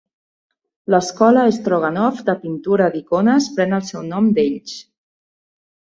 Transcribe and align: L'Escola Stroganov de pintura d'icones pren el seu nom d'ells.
L'Escola 0.93 1.43
Stroganov 1.57 2.23
de 2.31 2.35
pintura 2.45 2.89
d'icones 2.97 3.53
pren 3.59 3.79
el 3.81 3.87
seu 3.91 4.03
nom 4.11 4.35
d'ells. 4.39 4.79